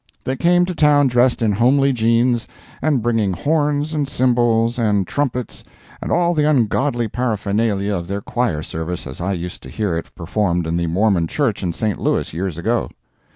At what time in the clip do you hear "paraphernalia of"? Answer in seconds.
7.07-8.07